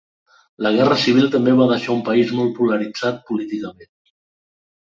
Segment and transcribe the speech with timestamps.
[0.67, 3.93] La guerra civil també va deixar un país molt polaritzat políticament.